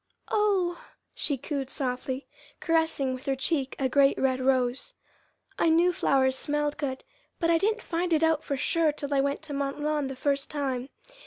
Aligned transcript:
"Oh!" 0.31 0.83
she 1.13 1.37
cooed 1.37 1.69
softly, 1.69 2.25
caressing 2.59 3.13
with 3.13 3.27
her 3.27 3.35
cheek 3.35 3.75
a 3.77 3.87
great 3.87 4.17
red 4.17 4.39
rose. 4.39 4.95
"I 5.59 5.69
knew 5.69 5.93
flowers 5.93 6.35
smelled 6.35 6.77
good, 6.77 7.03
but 7.39 7.51
I 7.51 7.59
didn't 7.59 7.83
find 7.83 8.11
it 8.11 8.23
out 8.23 8.43
for 8.43 8.57
sure 8.57 8.91
till 8.91 9.13
I 9.13 9.21
went 9.21 9.43
to 9.43 9.53
Mont 9.53 9.79
Lawn 9.79 10.07
that 10.07 10.15
first 10.15 10.49
time. 10.49 10.89